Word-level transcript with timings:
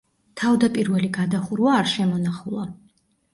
თავდაპირველი 0.41 1.09
გადახურვა 1.17 1.75
არ 1.81 1.93
შემონახულა. 1.93 2.67